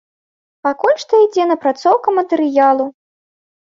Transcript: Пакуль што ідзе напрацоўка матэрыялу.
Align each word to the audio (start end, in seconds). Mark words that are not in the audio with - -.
Пакуль 0.67 0.95
што 1.03 1.21
ідзе 1.27 1.47
напрацоўка 1.53 2.17
матэрыялу. 2.19 2.85